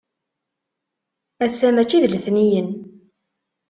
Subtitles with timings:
[1.45, 2.69] Ass-a maci d letniyen.